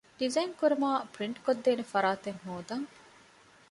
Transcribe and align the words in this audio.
ޑިޒައިން 0.19 0.55
ކުރުމާއި 0.59 1.03
ޕްރިންޓް 1.15 1.39
ކޮށްދޭނޭ 1.45 1.83
ފަރާތެއް 1.91 2.39
ހޯދަން 2.45 2.87